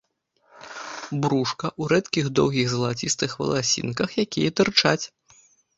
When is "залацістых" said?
2.75-3.31